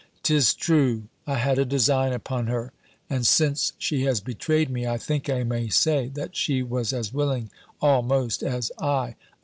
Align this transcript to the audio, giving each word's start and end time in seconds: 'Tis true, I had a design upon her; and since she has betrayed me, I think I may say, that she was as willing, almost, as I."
'Tis 0.23 0.55
true, 0.55 1.03
I 1.27 1.35
had 1.35 1.59
a 1.59 1.63
design 1.63 2.11
upon 2.11 2.47
her; 2.47 2.73
and 3.07 3.23
since 3.23 3.73
she 3.77 4.01
has 4.05 4.19
betrayed 4.19 4.67
me, 4.67 4.87
I 4.87 4.97
think 4.97 5.29
I 5.29 5.43
may 5.43 5.69
say, 5.69 6.07
that 6.15 6.35
she 6.35 6.63
was 6.63 6.91
as 6.91 7.13
willing, 7.13 7.51
almost, 7.81 8.41
as 8.41 8.71
I." 8.79 9.13